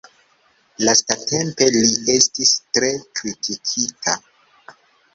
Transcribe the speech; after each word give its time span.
Lastatempe 0.87 1.69
li 1.77 1.83
estis 2.15 2.57
tre 2.79 2.93
kritikita. 3.21 4.21